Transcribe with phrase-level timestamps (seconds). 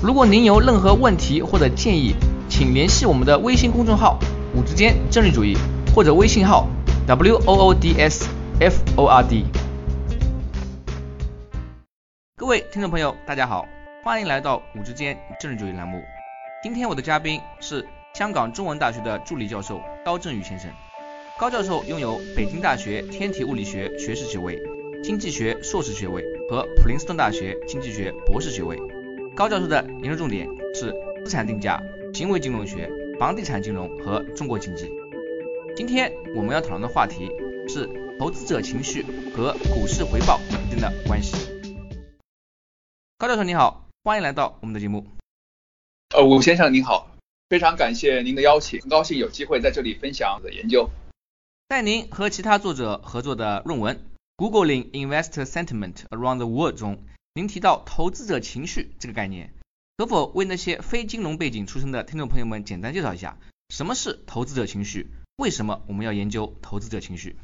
[0.00, 2.14] 如果您有任何问题或者建议，
[2.48, 4.16] 请联系我们的微信公众号
[4.54, 5.56] “五之间政治主义”
[5.92, 6.68] 或者微信号
[7.08, 8.28] “w o o d s
[8.60, 9.44] f o r d”。
[12.36, 13.66] 各位听众朋友，大家好，
[14.04, 16.00] 欢迎来到“五之间政治主义”栏目。
[16.62, 17.84] 今天我的嘉宾是
[18.14, 20.70] 香港中文大学的助理教授高振宇先生。
[21.40, 24.56] 高教授拥有北京大学天体物理学学士学位、
[25.02, 28.78] 经济学硕士学位和普林斯顿大学经济学博士学位。
[29.38, 30.92] 高教授的研究重点是
[31.24, 31.80] 资产定价、
[32.12, 34.90] 行为金融学、房地产金融和中国经济。
[35.76, 37.30] 今天我们要讨论的话题
[37.68, 41.36] 是投资者情绪和股市回报之间的关系。
[43.16, 45.06] 高教授你好，欢迎来到我们的节目。
[46.16, 47.08] 呃，吴先生您好，
[47.48, 50.90] 非常感谢您的邀请，很高兴有机会在这里分享我的研究。
[51.68, 54.00] 在您和其他作者合作的论文
[54.44, 56.98] 《Googling Investor Sentiment Around the World》中。
[57.38, 59.54] 您提到投资者情绪这个概念，
[59.96, 65.06] 可否为那些非金融背景出身的听众朋友们简单介绍一下，什么是投资者情绪？
[65.36, 67.36] 为什么我们要研究投资者情绪？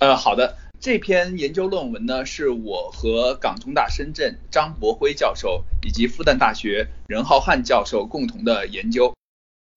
[0.00, 9.14] 呃，好的，这篇研究论文呢，是我和港中大深圳张博辉教授以及复旦大学任浩瀚教授共同的研究。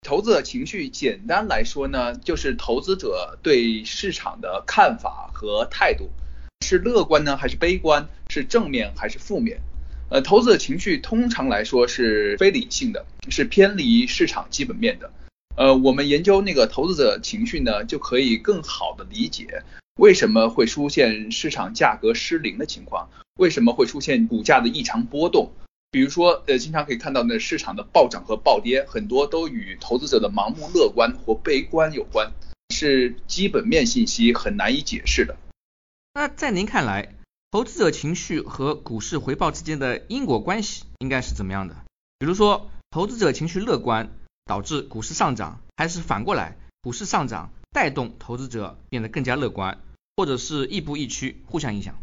[0.02, 6.10] 投资者情绪简单来说呢，就是投资者对市场的看法和态度。
[6.64, 8.08] 是乐观呢，还是悲观？
[8.30, 9.60] 是正面还是负面？
[10.10, 15.12] 呃，投资者情绪通常来说是非理性的，是偏离市场基本面的。
[15.56, 19.62] 呃，我们研究那个投资者情绪呢，就可以更好的理解
[20.00, 25.52] 为什么会出现市场价格失灵的情况，为什么会出现股价的异常波动。
[25.92, 32.32] 比如说，呃，经常可以看到那市场的暴涨和暴跌，很多都与投资者的盲目乐观或悲观有关，
[32.74, 35.36] 是基本面信息很难以解释的。
[36.16, 37.16] 那在您看来，
[37.50, 41.76] 投资者情绪和股市回报之间的因果关系应该是怎么样的？
[42.20, 44.16] 比如说，投资者情绪乐观
[44.46, 49.82] 导致股市上涨，还是反过来，股市上涨带动投资者变得更加乐观，
[50.16, 51.96] 或者是亦步亦趋，互相影响？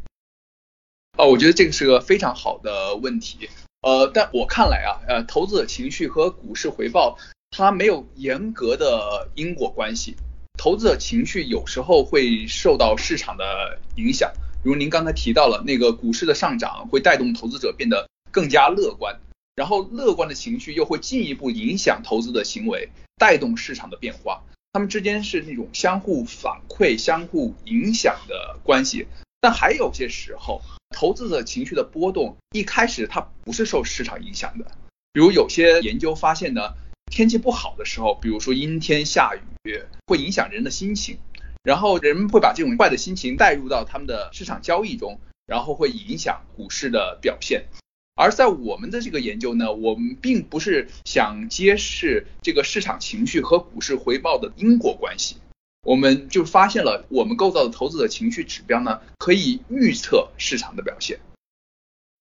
[1.17, 3.49] 哦，我觉得这个是个非常好的问题。
[3.83, 7.17] 呃，但我看来啊，呃，投资者情绪和股市回报
[7.53, 10.17] 它没有严格的因果关系。
[10.61, 14.31] 投资者情绪有时候会受到市场的影响，
[14.63, 19.19] 如您刚才提到了那个股市的上涨会带动投资者变得更加乐观，
[19.57, 24.43] 然后乐观的情绪又会进一步影响投资的行为，带动市场的变化。
[24.75, 29.07] 它们之间是那种相互反馈、相互影响的关系。
[29.41, 30.61] 但还有些时候，
[30.95, 34.67] 投资者情绪的波动一开始它不是受市场影响的，
[35.15, 36.75] 比如有些研究发现呢。
[37.11, 39.35] 天气不好的时候，比如说阴天下
[39.65, 41.19] 雨，会影响人的心情，
[41.65, 47.67] 然后人们会把这种坏的心情带入到他们的市场交易中，然后会影响股市的表现。
[48.15, 55.37] 而在我们的这个研究呢，我们并不是想揭示这个市场情绪和股市回报的因果关系，
[55.83, 61.19] 我们就发现了我们构造的投资者情绪指标呢，可以预测市场的表现。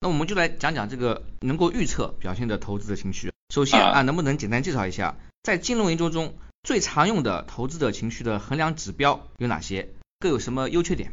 [0.02, 3.32] 那我们就来讲讲这个能够预测表现的投资者情绪。
[3.50, 9.90] 首先啊，能不能简单介绍一下，在金融研究中最常用的投资者情绪的衡量指标有哪些？
[10.20, 11.12] 各有什么优缺点？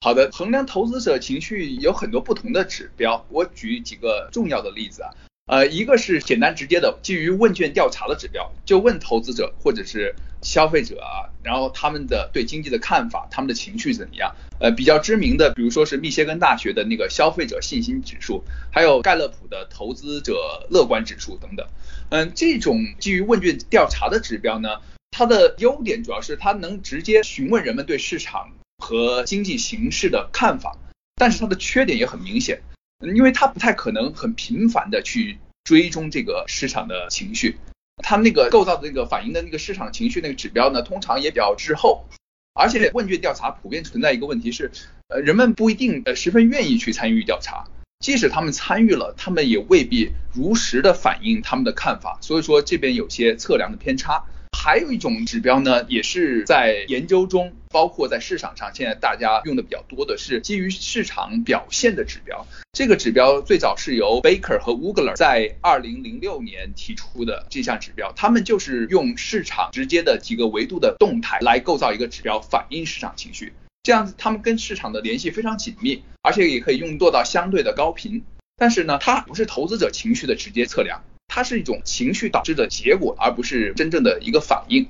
[0.00, 5.10] 好的，衡量投资者情绪有很多不同的指标，我举几个重要的例子啊。
[5.46, 14.34] 呃，一个是简单直接的，基于问卷调查的指标，就问投资者或者是消费者啊，然后他们的对经济的看法，他们的情绪怎么样？
[14.60, 21.66] 呃，比较知名的，比如说是密歇根大学的那个消费者信心指数，还有盖勒普的投资者乐观指数等等。
[22.10, 24.68] 嗯，这种基于问卷调查的指标呢，
[25.10, 30.76] 它的优点主要是它能直接询问人们对市场和经济形势的看法，
[31.14, 32.60] 但是它的缺点也很明显。
[33.14, 37.56] 因为它不太可能很频繁的去追踪这个市场的情绪，
[37.98, 42.04] 它那个构造的那个反映的那个市场情绪那个指标呢，通常也比较滞后，
[42.54, 44.70] 而且问卷调查普遍存在一个问题是，
[45.08, 47.64] 呃，人们不一定呃十分愿意去参与调查，
[48.00, 54.24] 即使他们参与了，他们也未必如实的反映他们的看法，所以说这边有些测量的偏差。
[54.60, 62.44] 还有一种指标呢，也是在研究中，包括在市场上，现在大家用的比较多的是基于市场表现的指标。
[62.72, 73.52] 这个指标最早是由 Baker 和 Wugler 在二零零六年提出的这项指标，他们就是用市场直接的几个维度的动态来构造一个指标，反映市场情绪。
[73.84, 78.24] 这样子，他们跟市场的联系非常紧密，而且也可以用做到相对的高频。
[78.56, 84.88] 但是呢，它不是投资者情绪的直接测量，它是一种情绪导致的结果，而不是真正的一个反应。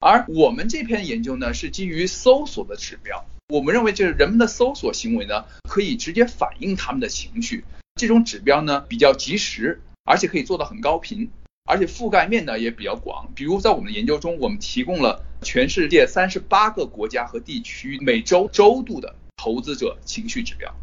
[0.00, 7.64] 而我们这篇研究呢，是基于搜索的指标，我们认为就是人们的搜索行为呢，可以直接反映他们的情绪。
[7.96, 11.30] 这种指标呢，比较及时，而且可以做到很高频。
[11.64, 20.74] 而且覆盖面呢也比较广，比如在我们的研究中，我们提供了全世界三十八个国家和地区每周周度的投资者情绪指标。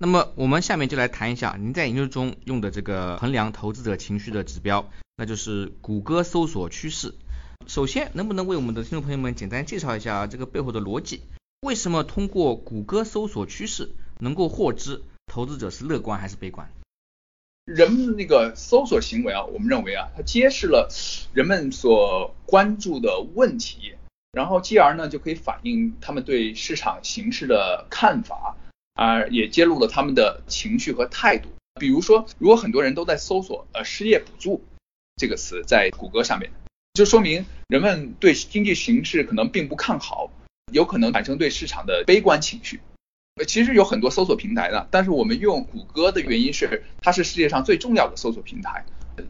[0.00, 7.14] 那么我们下面就来谈一下您在研究中用的这个衡量投资者情绪的指标，那就是谷歌搜索趋势。
[7.66, 11.22] 首先，能不能为我们的听众朋友们简单介绍一下这个背后的逻辑？
[11.62, 13.90] 为什么通过谷歌搜索趋势
[14.20, 16.70] 能够获知投资者是乐观还是悲观？
[17.64, 20.88] 人们那个搜索行为啊，我们认为啊，它揭示了
[21.34, 23.94] 人们所关注的问题，
[24.30, 28.56] 然后继而呢就可以反映他们对市场形势的看法，
[28.98, 31.48] 啊，也揭露了他们的情绪和态度。
[31.78, 34.60] 比如说，如果很多人都在搜索呃失业补助
[35.14, 36.50] 这个词在谷歌上面，
[36.94, 40.28] 就说明人们对经济形势可能并不看好，
[40.72, 42.80] 有可能产生对市场的悲观情绪。
[43.46, 48.84] 其实有很多搜索平台的，但是我们用谷歌的原因是，它是世界上最重要的搜索平台。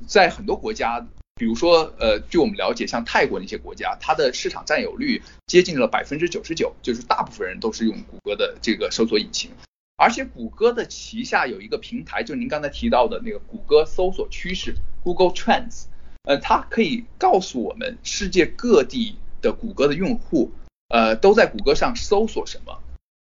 [0.07, 1.07] 在很多国家，
[1.39, 9.53] 比如说，呃，据我们了解，像泰国那些国家，它的市场占有率接近了百分之九十九，就是大部分人都是用谷歌的这个搜索引擎。
[9.97, 15.85] 而且谷歌的旗下有一个平台，就您刚才提到的那个谷歌搜索趋势 （Google Trends），
[16.25, 20.51] 呃，它可以告诉我们世界各地的谷歌的用户，
[20.89, 22.81] 呃，都在谷歌上搜索什么。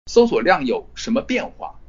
[0.07, 1.81] 搜索量有什么变化？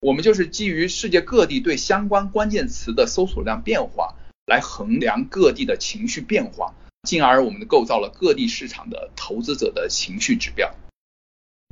[0.00, 4.14] 我们就是基于世界各地对相关关键词的搜索量变化
[4.46, 10.72] 来衡量各地的情绪变化，进而我们构造了各地市场的投资者的情绪指标。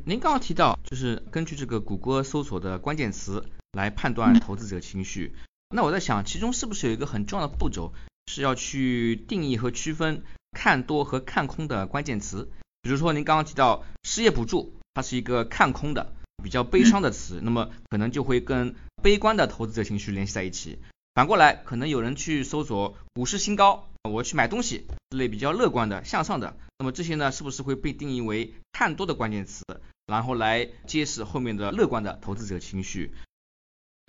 [0.05, 5.35] 您刚刚提到，就是根据这个谷歌搜索的关键词来判断投资者情绪。
[5.75, 7.94] 那我在想，其中是不是有一个很重要的步骤，
[8.26, 12.50] 是要去定义和区分看多和看空的关键词？
[12.82, 14.75] 比如说，您刚刚提到失业补助。
[14.97, 20.79] 它是一个看空的、比较悲伤的词，那么可能就会跟悲观的投资者情绪联系在一起。
[21.14, 29.62] 反过来，可能有人去搜索股市新高，我去买东西之类比较乐观的、向上的，那么这些呢，是不是会被定义为看多的关键词，
[30.06, 33.12] 然后来揭示后面的乐观的投资者情绪？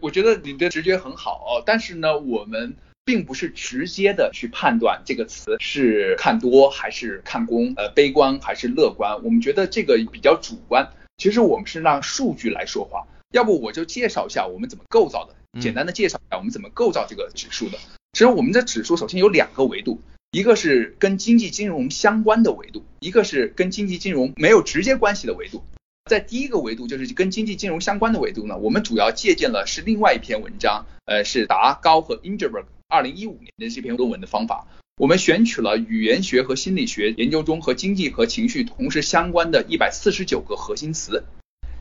[0.02, 2.76] 我觉得你的直觉很好，但是呢，我们。
[3.08, 9.24] 并不是直接的去判断这个词是看多还是看空，呃，悲观还是乐观。
[9.24, 10.92] 我们觉得这个比较主观。
[11.20, 13.06] 其实我们是让数据来说话。
[13.30, 17.78] 要不我就介绍一下我们怎么构造的，简单的介绍一下我们怎么构造这个指数的。
[18.14, 20.00] 其实我们的指数首先有两个维度，
[20.32, 25.64] 一个是跟经济金融相关的维度，一个是跟经济金融没有直接关系的维度。
[26.10, 32.66] 在第一个维度，就是跟经济金融相关的维度呢，我们主要借鉴了是另外一篇文章，呃，是达高和 Ingerberg。
[32.88, 34.68] 二零一五年的这篇论文的方法，
[34.98, 41.24] 我们选取了语言学和心理学研究中和经济和情绪同时相关的一百四十九个核心词，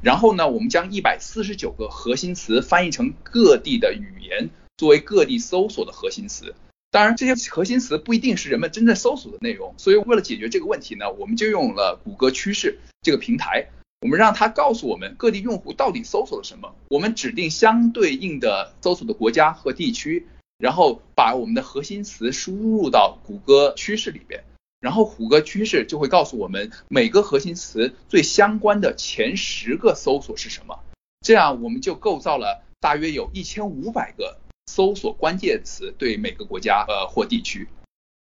[0.05, 6.55] 然后呢，我们将一百四十九个核心词翻译成各地的语言，作为各地搜索的核心词。
[6.91, 13.67] 当然，这些核心词不一定是人们真正搜索的内容，所以为了解决这个问题呢，我们就用了谷歌趋势这个平台，
[14.03, 20.27] 我们让它告诉我们各地用户到底搜索了什么，我们指定相对应的搜索的国家和地区。
[20.57, 24.45] 然后把我们的核心词输入到谷歌趋势里边，
[24.85, 30.79] 然后谷歌趋势就会告诉我们每个核心词最相关的前十个搜索是什么，
[31.23, 34.37] 这样我们就构造了大约有一千五百个
[34.67, 37.67] 搜索关键词对每个国家呃或地区，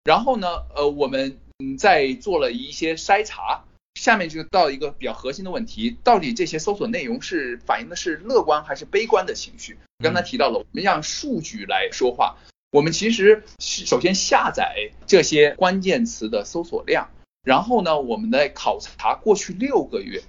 [0.05, 3.65] 然后呢呃我们嗯再做了一些筛查。
[3.95, 9.79] 下面就到一个比较核心的问题，到底这些搜索内容是反映的是乐观还是悲观的情绪？
[9.99, 12.37] 刚才提到了，我们让数据来说话。
[12.71, 17.11] 我们其实首先下载这些关键词的搜索量，
[17.43, 20.23] 然后呢，我们来考察过去六个月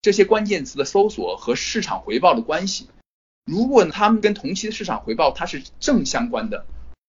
[0.00, 2.86] 这些关键词的搜索和市场回报的关系。
[3.44, 6.66] 如果它们跟同期的市场回报它是正相关的，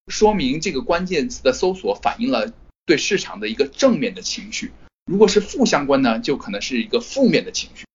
[0.08, 2.51] 说明这个关键词的搜索反映了
[2.86, 4.72] 对市场的一个正面的情绪。
[5.05, 7.86] 如果是负相关呢，就可能是一个负面的情绪。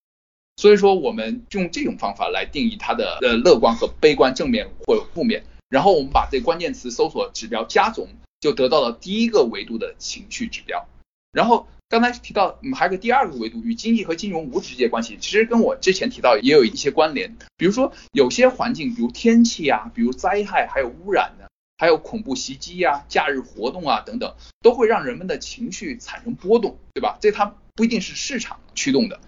[0.57, 5.45] 所以说，我们用这种方法来定义它的呃乐观和悲观、正面或负面。
[5.75, 8.07] 然后我们把这关键词搜索指标加总，
[8.38, 10.87] 就得到了第一个维度的情绪指标。
[11.33, 17.37] 然后刚才提到，嗯，还有个第二个维度，与经济和金融无直接关系，其实跟我之前提到也有一些关联。
[17.57, 27.19] 比如说有些环境，比如天气啊，比如灾害，还有污染呢，还有恐怖袭击呀、假日活动啊等等，都会让人们的情绪产生波动，对吧？
[27.21, 29.19] 这它不一定是市场驱动的。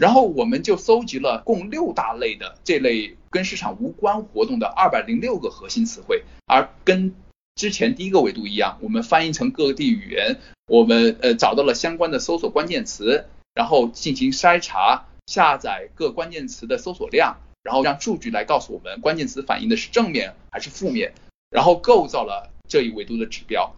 [0.00, 7.14] 然后我们就搜集了共六大类的这类跟市场无关活动的二百零六个核心词汇，而跟
[7.54, 21.12] 之前第一个维度一样，我们翻译成各地语言，我们呃找到了相关的搜索关键词，然后进行筛查，下载各关键词的搜索量，然后让数据来告诉我们关键词反映的是正面还是负面，
[21.50, 23.76] 然后构造了这一维度的指标。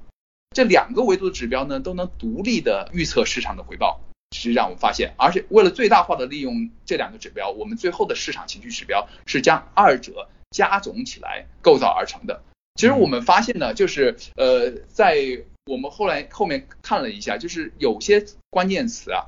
[0.55, 3.99] 这两个维度的指标呢，都能独立的预测市场的回报。
[4.33, 12.43] 实际上我们发现，而且为了最大化的利用这两个指标，我们最后的市场情绪指标是将二者加总起来构造而成的。
[12.75, 15.19] 其实我们发现呢，就是呃，在
[15.67, 19.27] 我们后来后面看了一下，就是有些关键词啊，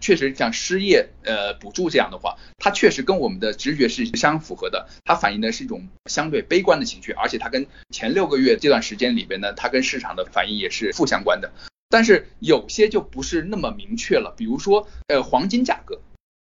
[0.00, 4.88] 确实像失业、呃补助这样的话，它确实跟我们的直觉是相符合的。
[5.04, 11.50] 它反映的是一种相对悲观的情绪，而且它跟前六个月这段时间里边呢，它跟市场的反应也是负相关的。
[11.88, 16.00] 但是有些就不是那么明确了，比如说呃黄金价格，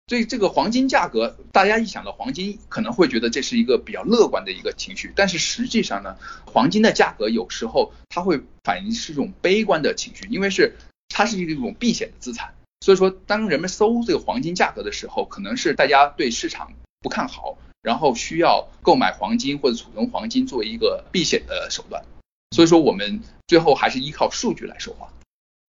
[0.06, 10.76] 所以这个黄金价格，大家一想到黄金，可能会觉得这是一个比较乐观的一个情绪，但是实际上呢，黄金的价格有时候它会反映是一种悲观的情绪，因为是
[11.08, 22.04] 它是一种避险的资产，所以说当人们搜这个黄金价格的时候，可能是大家对市场不看好，然后需要购买黄金或者储存黄金作为一个避险的手段，
[22.52, 25.08] 所以说我们最后还是依靠数据来说话。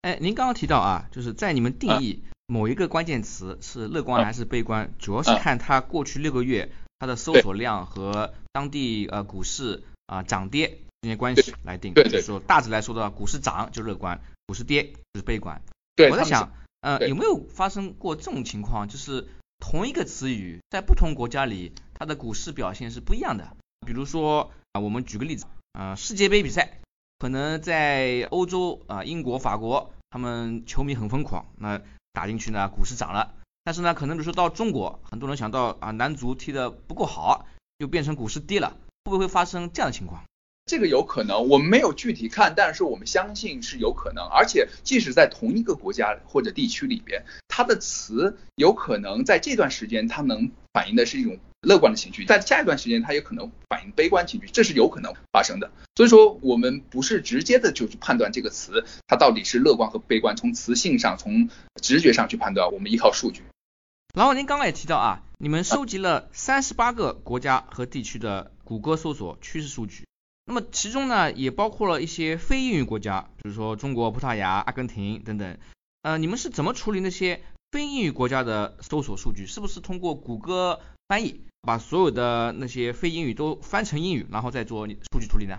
[0.04, 10.68] 哎，您刚刚提到啊，就是在你们定义某一个关键词是乐观还是悲观，主要是看它过去六个月它的搜索量和当地呃股市啊涨跌
[11.00, 11.94] 之间关系来定。
[11.94, 14.82] 对就是说大致来说的话，股市涨就乐观，股市跌
[15.14, 15.62] 就是悲观。
[15.96, 16.10] 对。
[16.10, 19.26] 我在想，呃，有没有发生过这种情况，就是
[19.58, 23.56] 同一个词语在不同国家里它的股市表现是不一样的？
[23.86, 26.80] 比如说啊，我们举个例子呃，世界杯比赛。
[27.18, 31.80] 可能在欧洲啊，英国、法国，他们球迷很疯狂，那
[32.12, 33.34] 打进去呢，股市涨了。
[33.62, 37.46] 但是呢，可能比如说到中国，很多人想到啊，男足踢得不够好，
[37.78, 40.22] 就变成股市跌了，会不会发生这样的情况？
[40.66, 44.24] 这个有可能，我们没有具体看，但是我们相信是有可能。
[44.26, 51.38] 而且，即使在同一个国家或者地区里边，它的词有可能在这段时间，它能反映的是一种。
[51.64, 55.70] 乐观的情绪，在下一段时间，它也可能反映悲观情绪，这是有可能发生的。
[55.96, 61.48] 所以说，我们不是直接的就去判断这个词它到底是乐观和悲观，从词性上、从
[61.80, 63.42] 直觉上去判断，我们依靠数据。
[64.14, 70.06] 然后您刚刚也提到啊，你们收集了三十八个国家和地区的谷歌搜索趋势数据，
[70.46, 75.58] 那么其中呢也包括了一些非英语国家，比如说中国、葡萄牙、阿根廷等等。
[76.02, 77.40] 呃，你们是怎么处理那些
[77.72, 79.46] 非英语国家的搜索数据？
[79.46, 81.40] 是不是通过谷歌翻译？
[81.62, 85.58] 把所有的那些非英语都翻成英语，然后再做数据处理呢？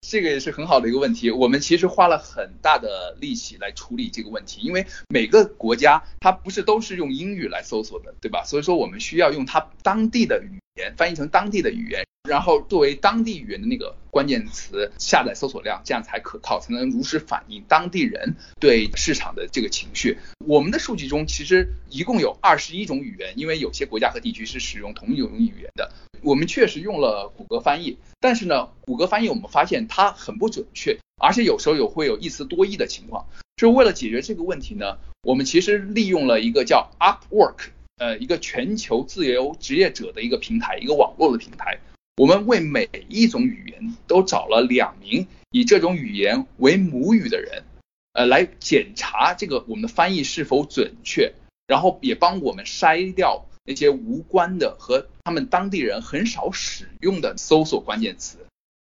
[0.00, 1.30] 这个也是很好的一个问题。
[1.30, 8.44] 我们其实花了很大的力气来处理这个问题，因为每个国家它不是都是用英语来搜索的，对吧？
[8.44, 20.16] 所以说我们需要用它当地的语言翻译成当地的语言，然后作为当地语言的那个关键词下载搜索量，这样才可靠，才能如实反映当地人对市场的这个情绪。
[20.46, 25.90] 我们的数据中其实一共有二十一种语言，因为有些国家和地区是使用同一种语言的。
[26.22, 33.26] 我们确实用了谷歌翻译，但是呢，谷歌翻译我们发现它很不准确，而且有时候有会有一词多义的情况。
[33.56, 41.80] 就是为了解决这个问题呢，我们其实利用了一个叫 Upwork，呃，一个全球自由职业者的一个平台，一个网络的平台。
[42.20, 47.64] 我们为每一种语言都找了两名以这种语言为母语的人，
[48.12, 51.32] 呃，来检查这个我们的翻译是否准确，
[51.66, 53.46] 然后也帮我们筛掉。
[53.64, 58.36] 那些无关的和他们当地人很少使用的搜索关键词，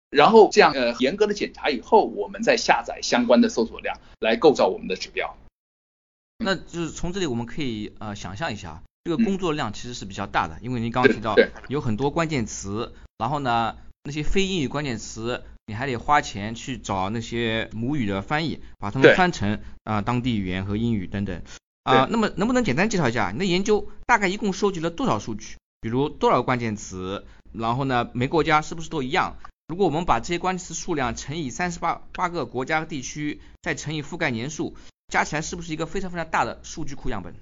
[0.10, 5.36] 然后这样呃严格的检查以后，我们再下载相关的搜索量来构造我们的指标。
[6.38, 11.36] 那就是从这里我们可以呃想象一下，这个工作量其实是比较大的，因为您刚刚提到
[11.68, 21.40] 有很多关键词，然后呢那些非英语关键词你还得花钱去找那些母语的翻译，把它们翻成啊当地语言和英语等等。
[21.84, 25.56] 啊，那么能不能简单介绍一下你的研究大概一共收集了多少数据？
[25.82, 27.26] 比如多少个关键词？
[27.54, 29.38] 然后呢，每个国家是不是都一样？
[29.68, 34.76] 如果我们把这些关键词数量乘以三十八八个国家和地区，再乘以覆盖年数，
[35.10, 37.36] 加起来是不是一个非常非常大的数据库样本？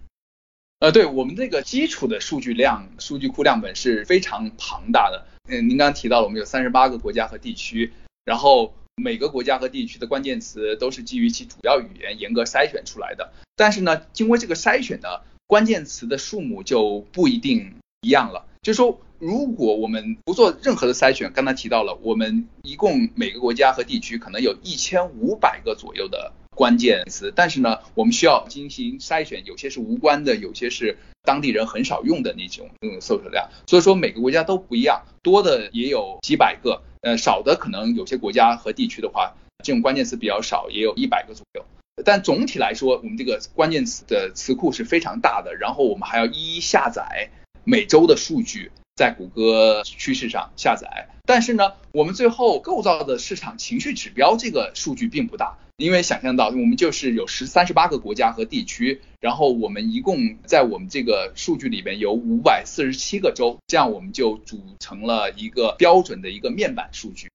[0.84, 5.26] 呃，对我们这个基础的数据量数据库样本是非常庞大的。
[5.48, 7.94] 嗯，您刚刚提到了我们有三十八个国家和地区，
[8.26, 13.32] 然后每个国家和地区的关键词都是基于其主要语言严格筛选出来的。
[13.56, 15.08] 但是呢，经过这个筛选呢，
[15.48, 18.46] 关键词的数目就不一定一样了。
[18.62, 33.50] 就是说，如果我们不做任何的筛选，刚才提到了，我们一共每个国家和地区可能有一千五百个左右的关键词，但是呢，我们需要进行筛选，有些是无关的，有些是当地人很少用的那种嗯搜索量。
[33.68, 36.82] 所以说每个国家都不一样，多的也有几百个。
[37.02, 41.66] 呃，少的可能有些国家和地区的话，这种关键词比较少，也有一百个左右。
[42.06, 45.54] 但总体来说，我们这个关键词的词库是非常大的。
[45.56, 47.30] 然后我们还要一一下载
[47.66, 51.10] 每周的数据，在谷歌趋势上下载。
[51.26, 67.30] 但是呢，我们最后构造的市场情绪指标这个数据并不大，因为想象到我们就是有十三十八个国家和地区，然后我们一共在我们这个数据里边有五百四十七个州，这样我们就组成了一个标准的一个面板数据。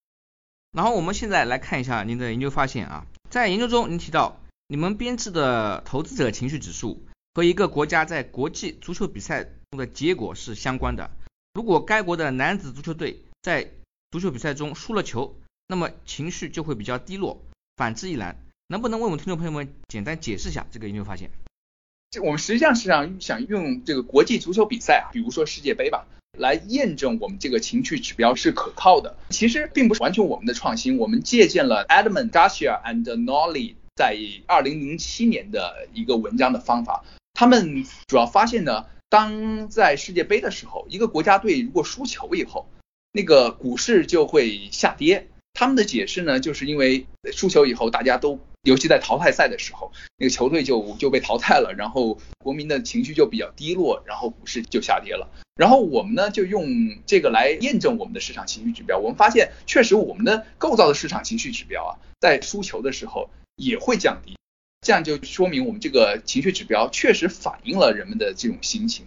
[0.73, 7.03] 然后我们现在来看一下您的研究发现啊，在研究中您提到你们编制的投资者情绪指数
[7.35, 11.11] 和一个国家在国际足球比赛中的结果是相关的。
[11.55, 13.73] 如果该国的男子足球队在
[14.13, 15.35] 足球比赛中输了球，
[15.67, 17.43] 那么情绪就会比较低落。
[17.79, 18.37] 反之亦然。
[18.67, 21.31] 能不能为我们听众朋友们简单解释一下这个研究发现？
[22.11, 26.07] 这我们实际上是想想用这个国际足球比赛啊，比如说世界杯吧，
[26.37, 29.17] 来验证我们这个情绪指标是可靠的。
[29.31, 37.05] 其实并不是完全我们的创新，我们借鉴了 Edmund Garcia and Nolly 在二零零七年的一个文章的方法。
[37.33, 38.87] 他们主要发现呢。
[39.11, 42.69] 当在世界杯的时候，一个国家队如果输球以后，
[43.11, 45.29] 那个股市就会下跌。
[45.59, 55.29] 他们的解释呢，就是因为输球以后，大家都，尤其在淘汰赛的时候，那个球队就就被淘汰了，然后国民的情绪就比较低落，然后股市就下跌了。
[55.57, 58.99] 然后我们呢，就用这个来验证我们的市场情绪指标。
[58.99, 64.37] 我们发现，确实我们的构造的市场情绪指标啊，在输球的时候也会降低。
[64.87, 69.07] 这样就说明我们这个情绪指标确实反映了人们的这种心情。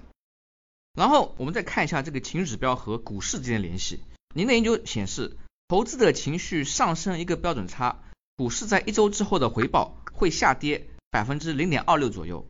[0.95, 4.01] 然后我们再看一下这个情绪指标和股市之间的联系。
[4.35, 5.37] 您的研究显示，
[5.71, 8.03] 投资者情绪上升一个标准差，
[8.35, 12.45] 股市在一周之后的回报会下跌百分之零点二六左右。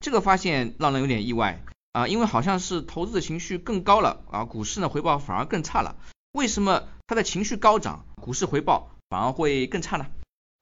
[0.00, 5.96] 这个发现让人有点意外啊，因为好像是投资者情绪更高了啊，股市呢回报反而更差了。
[6.32, 10.08] 为什么他的情绪高涨，股市回报反而会更差呢？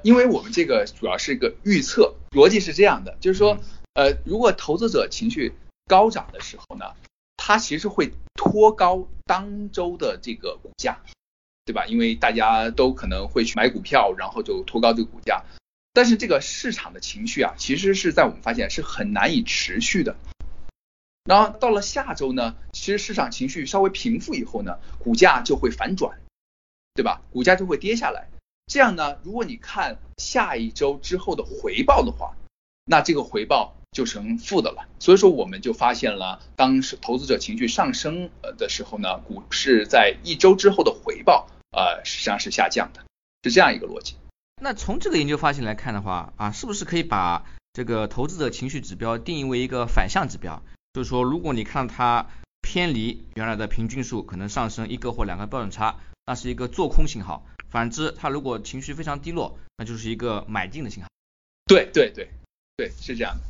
[0.04, 3.58] 因为我们这个主要是一个预测逻辑是这样的，就是说，
[3.94, 5.52] 呃，如果投资者情绪
[5.88, 6.94] 高涨的时候呢，
[7.36, 11.00] 它其实会拖高当周的这个股价，
[11.64, 11.87] 对吧？
[11.87, 15.42] 因为大家都可能会去买股票，然后就托高这个股价。
[15.92, 20.16] 但是这个市场的情绪啊，其实是在我们发现是很难以持续的。
[21.24, 26.18] 然后到了下周呢，其实市场情绪稍微平复以后呢，股价就会反转，
[26.94, 27.22] 对吧？
[27.31, 28.29] 股价就会跌下来。
[28.66, 32.35] 这样呢，如果你看下一周之后的回报的话，
[32.85, 34.87] 那这个回报就成负的了。
[34.98, 43.04] 所以说，我们就发现了，当时投资者情绪上升呃的时候呢，股市在一周之后的回报呃实际上是下降的，
[43.42, 44.16] 是这样一个逻辑。
[44.62, 50.62] 那从这个研究发现来看的话啊，是不是可以把这个投资者情绪指标定义为一个反向指标？
[50.92, 52.26] 就是说，如果你看它
[52.62, 57.44] 偏离原来的平均数，可能上升一个或两个标准差，那是一个做空信号。
[57.68, 61.08] 反之，它如果情绪非常低落，那就是一个买进的信号。
[61.66, 62.30] 对对对
[62.76, 63.42] 对，是这样的。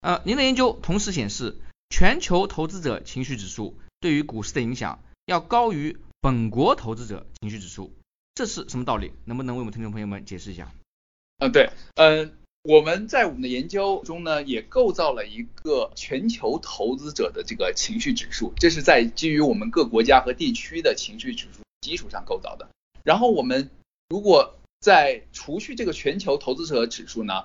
[0.00, 1.56] 呃，您的研究同时显示，
[1.90, 7.92] 全球投资者情绪指数对于股市的影响要高于本国投资者情绪指数，
[8.34, 9.12] 这是什么道理？
[9.24, 10.72] 能不能为我们听众朋友们解释一下？
[11.38, 22.68] 嗯，对，嗯，我们在我们的研究中呢，也构造了一个全球投资者的这个情绪指数，这是在基于我们各国家和地区的情绪指数基础上构造的。
[23.04, 23.70] 然后我们
[24.08, 27.44] 如果在除去这个全球投资者指数呢，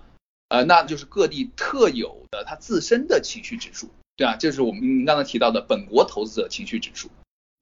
[0.49, 7.12] 呃，那就是各地特有的它自身的情绪指数，对啊，就是我们刚才提到的本国投资者情绪指数。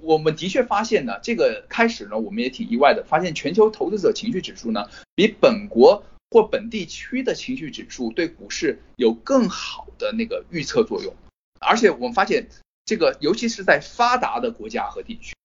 [0.02, 11.14] 我们的确发现呢，这个开始呢，我们也挺意外的，发现全球投资者情绪指数呢，比本国或本地区的情绪指数对股市有更好的那个预测作用。
[11.60, 12.48] 而且我们发现
[12.86, 15.36] 这个，尤其是在发达的国家和地区。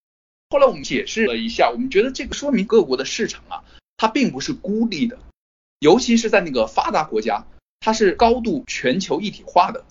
[0.48, 3.64] 后来我们解释了一下，我们觉得这个说明各国的市场啊，
[3.96, 5.18] 它并不是孤立的，
[5.80, 7.44] 尤其是在那个发达国家，
[7.80, 9.84] 它是高度全球一体化的。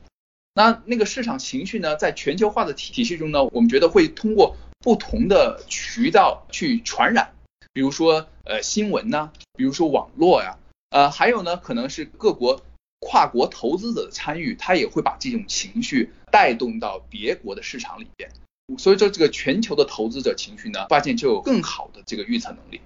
[0.57, 7.33] 那那个市场情绪呢，在全球化的体体系中呢，我们觉得会通过不同的渠道去传染，
[7.73, 10.57] 比如说呃新闻呐，比如说网络呀，
[10.91, 12.61] 呃还有呢可能是各国
[13.01, 18.29] 跨国投资者的参与，他也会把这种情绪带动到别国的市场里边。
[18.77, 22.79] 所以说，这个全球的投资者情绪呢，发现就有更好的这个预测能力。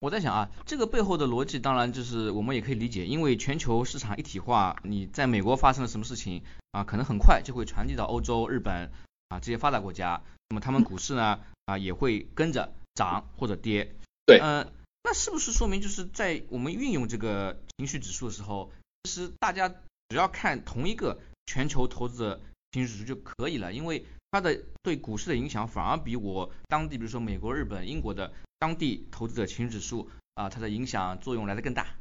[0.00, 8.92] 我在想啊，这个背后的逻辑当然就是我们也可以理解，因为全球市场一体化，你在美国发生了什么事情啊，可能很快就会传递到欧洲、日本
[9.28, 13.92] 啊这些发达国家，那么他们股市呢啊也会跟着涨或者跌。
[14.24, 14.70] 对，嗯，
[15.02, 18.70] 那是不是说明就是在我们运用这个情绪指数的时候，
[19.02, 19.68] 其实大家
[20.10, 28.32] 只要看同一个全球投资者情绪指数就可以了，因为它的对股市的影响反而比我当地，比如说美国、日本、英国的。
[28.58, 31.94] 当地投资者情绪指数啊，它的影响作用来的更大。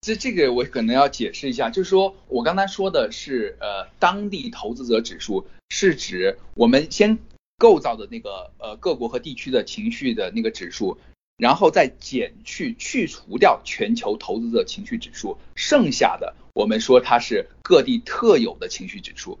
[0.00, 7.18] 这这个我可能要解释一下，就是说我刚才说的是呃当地投资者指数，是指我们先
[7.58, 10.98] 构造的那个呃各国和地区的情绪的那个指数，
[11.36, 19.38] 然后再减去去除掉全球投资者情绪指数，剩下的我们说它是各地特有的情绪指数。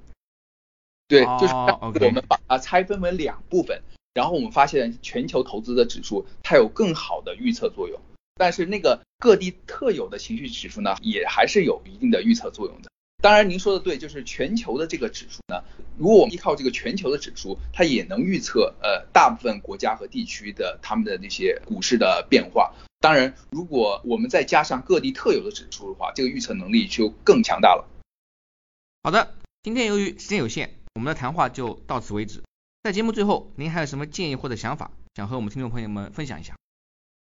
[1.08, 3.82] 对，就是我们把它拆分为两部分。
[4.12, 8.00] 然后我们发现全球投资的指数它有更好的预测作用，
[8.36, 12.90] 但是那个各地特有的情绪指数呢，也还是有一定的预测作用的。
[13.22, 15.62] 当然您说的对，就是全球的这个指数呢，
[15.98, 22.74] 如果我们依靠这个全球的指数，它也能预测呃大部分国家和地区的他们的那些股市的变化。
[22.98, 27.86] 当然，如果我们再加上各地特有的指数的话，这个预测能力就更强大了。
[29.02, 32.42] 好的，今天由于时间有限，我们的谈话就到此为止。
[32.82, 36.54] 在节目最后，您还有什么建议或者想法，想和我们听众朋友们分享一下？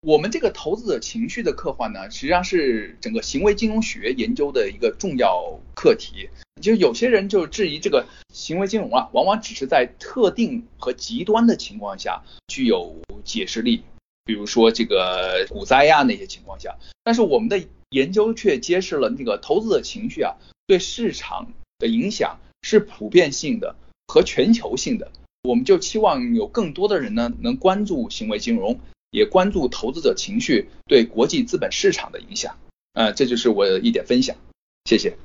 [0.02, 6.30] 我们这个投资者情绪的刻画呢，实际上是整个行为金融学研究的一个重要课题。
[6.62, 13.84] 就有些人就质疑这个行为金融啊，往往只是在特定和极端的情况下具有解释力，
[14.26, 16.78] 比如说这个股灾呀那些情况下。
[17.04, 17.60] 但是我们的
[17.90, 20.36] 研究却揭示了那个投资者情绪啊，
[20.68, 25.12] 对市场的影响是普遍性的和全球性的。
[25.44, 28.78] 我们就期望有更多的人呢，能关注行为金融，
[29.10, 32.58] 也关注投资者情绪对国际资本市场的影响。
[32.94, 34.36] 呃，这就是我的一点分享，
[34.84, 35.16] 谢谢。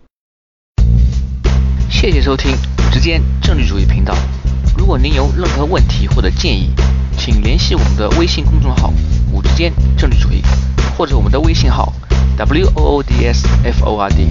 [1.90, 4.14] 谢谢收听五之间政治主义频道。
[4.78, 6.70] 如果您有任何问题或者建议，
[7.18, 8.94] 请联系我们的微信公众号
[9.32, 10.40] 五之间政治主义，
[10.96, 11.92] 或者我们的微信号
[12.38, 14.28] w o o d s f o r d。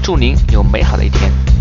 [0.00, 1.57] 祝您有美好的一天。